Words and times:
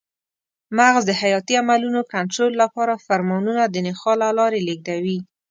مغز 0.77 1.03
د 1.07 1.11
حیاتي 1.21 1.53
عملونو 1.63 2.01
کنټرول 2.13 2.53
لپاره 2.63 3.01
فرمانونه 3.07 3.63
د 3.67 3.75
نخاع 3.87 4.15
له 4.23 4.29
لارې 4.39 4.59
لېږدوي. 4.67 5.17